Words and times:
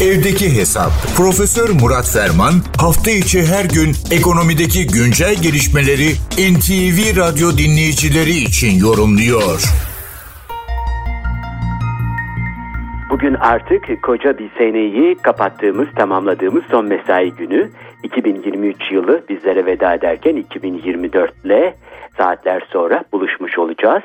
Evdeki 0.00 0.56
Hesap. 0.56 0.90
Profesör 1.16 1.68
Murat 1.82 2.08
Ferman 2.14 2.52
hafta 2.78 3.10
içi 3.10 3.46
her 3.46 3.64
gün 3.64 3.90
ekonomideki 4.18 4.86
güncel 4.86 5.34
gelişmeleri 5.42 6.10
NTV 6.52 6.98
Radyo 7.20 7.48
dinleyicileri 7.58 8.30
için 8.30 8.78
yorumluyor. 8.86 9.58
Bugün 13.10 13.34
artık 13.34 14.02
koca 14.02 14.38
bir 14.38 14.50
seneyi 14.58 15.14
kapattığımız, 15.14 15.88
tamamladığımız 15.96 16.64
son 16.70 16.86
mesai 16.86 17.30
günü. 17.30 17.70
2023 18.02 18.76
yılı 18.92 19.24
bizlere 19.28 19.66
veda 19.66 19.94
ederken 19.94 20.36
2024 20.36 21.44
ile 21.44 21.74
saatler 22.16 22.62
sonra 22.72 23.04
buluşmuş 23.12 23.58
olacağız. 23.58 24.02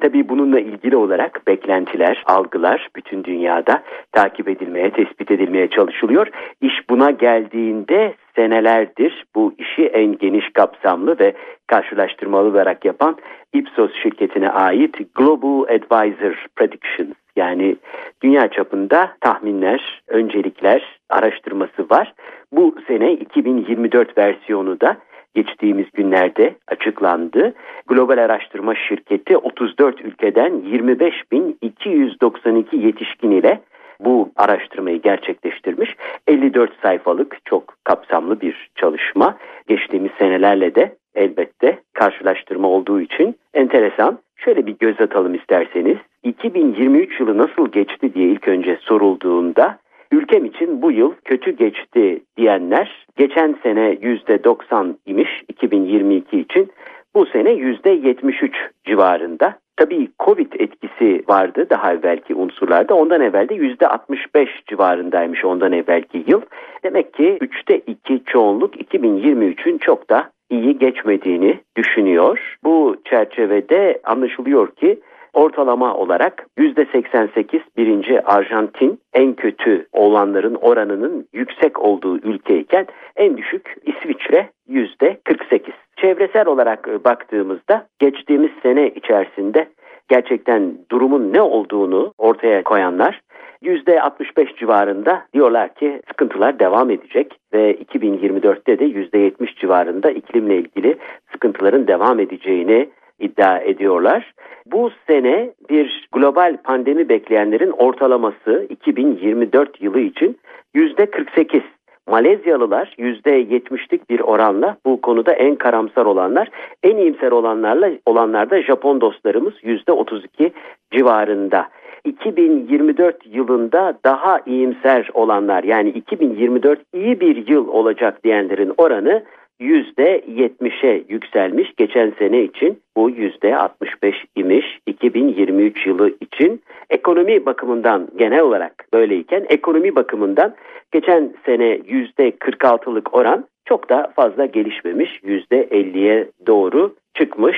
Tabii 0.00 0.28
bununla 0.28 0.60
ilgili 0.60 0.96
olarak 0.96 1.46
beklentiler, 1.46 2.22
algılar 2.26 2.88
bütün 2.96 3.24
dünyada 3.24 3.82
takip 4.12 4.48
edilmeye, 4.48 4.90
tespit 4.90 5.30
edilmeye 5.30 5.68
çalışılıyor. 5.68 6.26
İş 6.60 6.90
buna 6.90 7.10
geldiğinde 7.10 8.14
senelerdir 8.36 9.24
bu 9.34 9.54
işi 9.58 9.86
en 9.86 10.18
geniş 10.18 10.50
kapsamlı 10.52 11.18
ve 11.18 11.32
karşılaştırmalı 11.66 12.48
olarak 12.48 12.84
yapan 12.84 13.16
Ipsos 13.52 13.90
şirketine 14.02 14.50
ait 14.50 15.14
Global 15.14 15.62
Advisor 15.62 16.46
Predictions 16.56 17.14
yani 17.36 17.76
dünya 18.22 18.48
çapında 18.48 19.12
tahminler, 19.20 20.02
öncelikler 20.08 21.00
araştırması 21.10 21.90
var. 21.90 22.14
Bu 22.52 22.74
sene 22.86 23.12
2024 23.12 24.18
versiyonu 24.18 24.80
da 24.80 24.96
geçtiğimiz 25.34 25.86
günlerde 25.92 26.54
açıklandı. 26.68 27.54
Global 27.86 28.18
Araştırma 28.18 28.74
Şirketi 28.74 29.36
34 29.36 30.00
ülkeden 30.00 30.52
25.292 30.52 32.76
yetişkin 32.76 33.30
ile 33.30 33.60
bu 34.00 34.30
araştırmayı 34.36 35.02
gerçekleştirmiş. 35.02 35.96
54 36.26 36.70
sayfalık 36.82 37.38
çok 37.44 37.74
kapsamlı 37.84 38.40
bir 38.40 38.70
çalışma. 38.74 39.36
Geçtiğimiz 39.68 40.12
senelerle 40.18 40.74
de 40.74 40.96
elbette 41.14 41.78
karşılaştırma 41.92 42.68
olduğu 42.68 43.00
için 43.00 43.36
enteresan. 43.54 44.18
Şöyle 44.36 44.66
bir 44.66 44.78
göz 44.78 45.00
atalım 45.00 45.34
isterseniz. 45.34 45.96
2023 46.22 47.20
yılı 47.20 47.38
nasıl 47.38 47.72
geçti 47.72 48.14
diye 48.14 48.28
ilk 48.28 48.48
önce 48.48 48.78
sorulduğunda 48.80 49.78
ülkem 50.10 50.44
için 50.44 50.82
bu 50.82 50.92
yıl 50.92 51.12
kötü 51.24 51.50
geçti 51.50 52.22
diyenler 52.36 53.06
geçen 53.16 53.56
sene 53.62 53.94
%90 53.94 54.94
imiş 55.06 55.42
2022 55.48 56.40
için 56.40 56.70
bu 57.14 57.26
sene 57.26 57.50
%73 57.50 58.50
civarında. 58.84 59.58
Tabii 59.76 60.08
Covid 60.24 60.52
etkisi 60.58 61.22
vardı 61.28 61.66
daha 61.70 61.92
evvelki 61.92 62.34
unsurlarda. 62.34 62.94
Ondan 62.94 63.20
evvel 63.20 63.48
de 63.48 63.54
%65 63.54 64.48
civarındaymış 64.66 65.44
ondan 65.44 65.72
evvelki 65.72 66.24
yıl. 66.26 66.40
Demek 66.84 67.14
ki 67.14 67.38
3'te 67.40 67.78
2 67.78 68.22
çoğunluk 68.26 68.76
2023'ün 68.76 69.78
çok 69.78 70.10
da 70.10 70.30
iyi 70.50 70.78
geçmediğini 70.78 71.60
düşünüyor. 71.76 72.56
Bu 72.64 72.96
çerçevede 73.04 74.00
anlaşılıyor 74.04 74.74
ki 74.74 75.00
ortalama 75.32 75.94
olarak 75.94 76.46
%88 76.58 77.60
birinci 77.76 78.22
Arjantin 78.22 79.00
en 79.12 79.34
kötü 79.34 79.86
olanların 79.92 80.54
oranının 80.54 81.28
yüksek 81.32 81.78
olduğu 81.78 82.16
ülkeyken 82.16 82.86
en 83.16 83.36
düşük 83.36 83.76
İsviçre 83.86 84.50
%48. 84.68 85.60
Çevresel 85.96 86.46
olarak 86.46 87.04
baktığımızda 87.04 87.86
geçtiğimiz 87.98 88.50
sene 88.62 88.88
içerisinde 88.88 89.68
gerçekten 90.08 90.74
durumun 90.90 91.32
ne 91.32 91.42
olduğunu 91.42 92.12
ortaya 92.18 92.62
koyanlar 92.62 93.20
%65 93.62 94.56
civarında 94.56 95.22
diyorlar 95.34 95.74
ki 95.74 96.02
sıkıntılar 96.08 96.58
devam 96.58 96.90
edecek 96.90 97.36
ve 97.52 97.74
2024'te 97.74 98.78
de 98.78 98.84
%70 98.84 99.56
civarında 99.60 100.10
iklimle 100.10 100.56
ilgili 100.56 100.98
sıkıntıların 101.32 101.86
devam 101.86 102.20
edeceğini 102.20 102.88
iddia 103.20 103.58
ediyorlar. 103.58 104.32
Bu 104.66 104.90
sene 105.06 105.50
bir 105.70 106.08
global 106.12 106.56
pandemi 106.64 107.08
bekleyenlerin 107.08 107.70
ortalaması 107.70 108.66
2024 108.68 109.82
yılı 109.82 110.00
için 110.00 110.38
%48. 110.74 111.62
Malezyalılar 112.08 112.94
%70'lik 112.98 114.10
bir 114.10 114.20
oranla 114.20 114.76
bu 114.86 115.00
konuda 115.00 115.32
en 115.32 115.54
karamsar 115.54 116.06
olanlar, 116.06 116.48
en 116.82 116.96
iyimser 116.96 117.32
olanlarla 117.32 117.90
olanlar 118.06 118.50
da 118.50 118.62
Japon 118.62 119.00
dostlarımız 119.00 119.54
%32 119.54 120.50
civarında. 120.92 121.68
2024 122.04 123.16
yılında 123.26 123.98
daha 124.04 124.40
iyimser 124.46 125.10
olanlar 125.14 125.64
yani 125.64 125.88
2024 125.88 126.80
iyi 126.94 127.20
bir 127.20 127.48
yıl 127.48 127.68
olacak 127.68 128.24
diyenlerin 128.24 128.72
oranı 128.76 129.22
%70'e 129.60 131.04
yükselmiş. 131.08 131.72
Geçen 131.76 132.12
sene 132.18 132.42
için 132.42 132.80
bu 132.96 133.10
%65 133.10 134.14
imiş. 134.36 134.78
2023 134.86 135.86
yılı 135.86 136.12
için 136.20 136.62
ekonomi 136.90 137.46
bakımından 137.46 138.08
genel 138.16 138.40
olarak 138.40 138.84
böyleyken 138.92 139.46
ekonomi 139.48 139.96
bakımından 139.96 140.54
geçen 140.92 141.34
sene 141.46 141.76
%46'lık 141.76 143.14
oran 143.14 143.44
çok 143.64 143.88
da 143.88 144.12
fazla 144.16 144.46
gelişmemiş. 144.46 145.20
%50'ye 145.24 146.28
doğru 146.46 146.94
çıkmış. 147.14 147.56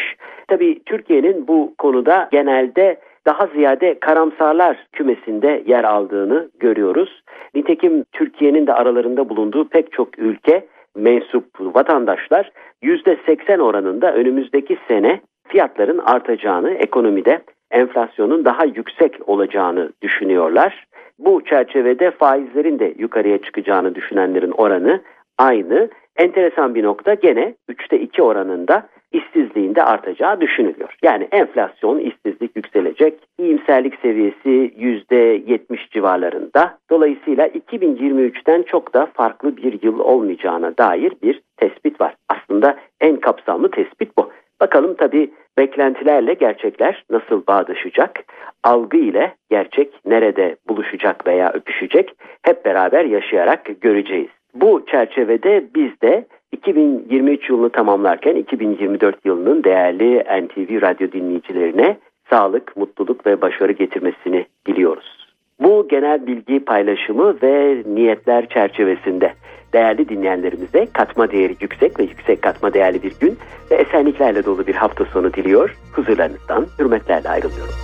Tabii 0.49 0.81
Türkiye'nin 0.87 1.49
bu 1.49 1.75
konuda 1.79 2.29
genelde 2.33 2.97
daha 3.27 3.47
ziyade 3.47 3.99
karamsarlar 4.01 4.87
kümesinde 4.93 5.63
yer 5.67 5.85
aldığını 5.85 6.49
görüyoruz. 6.61 7.23
Nitekim 7.55 8.05
Türkiye'nin 8.13 8.67
de 8.67 8.73
aralarında 8.73 9.29
bulunduğu 9.29 9.69
pek 9.69 9.93
çok 9.93 10.19
ülke 10.19 10.67
mensup 10.97 11.45
vatandaşlar 11.61 12.53
%80 12.83 13.61
oranında 13.61 14.15
önümüzdeki 14.15 14.79
sene 14.89 15.21
fiyatların 15.49 15.99
artacağını, 15.99 16.71
ekonomide 16.71 17.43
enflasyonun 17.71 18.45
daha 18.45 18.65
yüksek 18.65 19.29
olacağını 19.29 19.93
düşünüyorlar. 20.03 20.87
Bu 21.19 21.45
çerçevede 21.45 22.11
faizlerin 22.11 22.79
de 22.79 22.95
yukarıya 22.99 23.39
çıkacağını 23.39 23.95
düşünenlerin 23.95 24.51
oranı 24.51 25.03
aynı. 25.39 25.89
Enteresan 26.17 26.75
bir 26.75 26.83
nokta 26.83 27.15
gene 27.15 27.55
3'te 27.71 28.01
2 28.01 28.23
oranında 28.23 28.89
işsizliğin 29.13 29.75
de 29.75 29.83
artacağı 29.83 30.41
düşünülüyor. 30.41 30.95
Yani 31.03 31.29
enflasyon, 31.33 31.99
işsizlik 31.99 32.57
yükselecek. 32.57 33.15
İyimserlik 33.39 33.95
seviyesi 34.03 34.49
%70 34.49 35.91
civarlarında. 35.91 36.79
Dolayısıyla 36.91 37.47
2023'ten 37.47 38.63
çok 38.63 38.95
da 38.95 39.07
farklı 39.07 39.57
bir 39.57 39.83
yıl 39.83 39.99
olmayacağına 39.99 40.79
dair 40.79 41.13
bir 41.23 41.41
tespit 41.57 42.01
var. 42.01 42.15
Aslında 42.29 42.77
en 43.01 43.17
kapsamlı 43.17 43.71
tespit 43.71 44.19
bu. 44.19 44.31
Bakalım 44.61 44.95
tabii 44.95 45.31
beklentilerle 45.59 46.35
gerçekler 46.35 47.05
nasıl 47.11 47.47
bağdaşacak? 47.47 48.25
Algı 48.65 48.97
ile 48.97 49.35
gerçek 49.51 50.07
nerede 50.07 50.57
buluşacak 50.69 51.27
veya 51.27 51.53
öpüşecek? 51.53 52.15
Hep 52.43 52.65
beraber 52.65 53.05
yaşayarak 53.05 53.81
göreceğiz. 53.81 54.29
Bu 54.55 54.87
çerçevede 54.91 55.65
biz 55.75 56.01
de 56.03 56.27
2023 56.53 57.51
yılını 57.51 57.71
tamamlarken 57.71 58.37
2024 58.37 59.17
yılının 59.25 59.65
değerli 59.65 60.19
NTV 60.19 60.83
radyo 60.83 61.13
dinleyicilerine 61.13 61.99
sağlık, 62.31 62.77
mutluluk 62.77 63.27
ve 63.27 63.41
başarı 63.41 63.73
getirmesini 63.73 64.47
diliyoruz. 64.67 65.23
Bu 65.61 65.89
genel 65.89 66.27
bilgi 66.27 66.65
paylaşımı 66.65 67.37
ve 67.43 67.83
niyetler 67.87 68.49
çerçevesinde 68.49 69.33
değerli 69.73 70.09
dinleyenlerimize 70.09 70.87
katma 70.93 71.31
değeri 71.31 71.57
yüksek 71.61 72.01
ve 72.01 72.03
yüksek 72.03 72.43
katma 72.43 72.75
değerli 72.75 73.03
bir 73.03 73.13
gün 73.21 73.39
ve 73.71 73.75
esenliklerle 73.75 74.45
dolu 74.45 74.67
bir 74.67 74.75
hafta 74.75 75.05
sonu 75.05 75.35
diliyor. 75.35 75.77
Huzurlarınızdan 75.93 76.67
hürmetlerle 76.79 77.29
ayrılıyorum. 77.29 77.75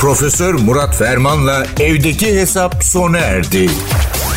Profesör 0.00 0.54
Murat 0.66 0.94
Ferman'la 0.98 1.62
evdeki 1.80 2.26
hesap 2.26 2.74
sona 2.82 3.18
erdi. 3.18 3.66